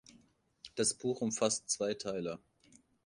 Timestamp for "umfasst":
1.21-1.69